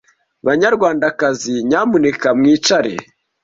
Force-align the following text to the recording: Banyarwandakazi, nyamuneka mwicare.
Banyarwandakazi, 0.45 1.53
nyamuneka 1.69 2.29
mwicare. 2.39 2.93